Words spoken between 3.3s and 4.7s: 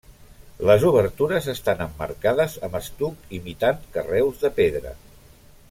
imitant carreus de